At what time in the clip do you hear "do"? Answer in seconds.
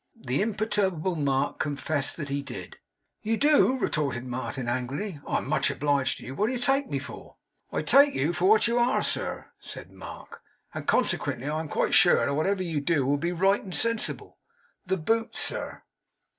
3.37-3.77, 6.47-6.53, 12.81-13.05